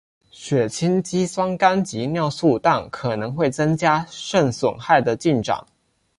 [0.31, 5.63] 血清肌酸酐及尿素氮可能会增加肾损害的进展。